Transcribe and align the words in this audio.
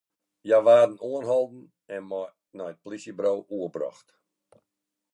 Hja 0.45 0.59
waarden 0.67 1.03
oanholden 1.09 1.61
en 1.95 2.03
nei 2.57 2.69
it 2.73 2.81
polysjeburo 2.83 3.33
oerbrocht. 3.55 4.07